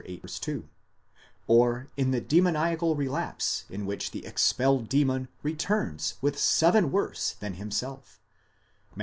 [0.27, 0.67] 2),
[1.45, 7.53] or in the demoniacal relapse in which the expelled demon returns with seven worse than
[7.53, 8.19] himself
[8.95, 8.99] (Matt.